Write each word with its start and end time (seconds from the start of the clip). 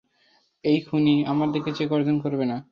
অ্যাই 0.63 0.77
খুনি, 0.87 1.15
আমার 1.25 1.49
দিকে 1.51 1.69
চেয়ে 1.73 1.89
গর্জন 1.89 2.15
করবে 2.19 2.45
না। 2.45 2.57